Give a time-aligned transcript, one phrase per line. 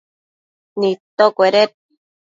[0.79, 1.71] nidtocueded